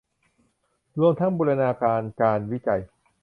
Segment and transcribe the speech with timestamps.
[0.99, 2.81] รวมทั้งบูรณาการการวิจัย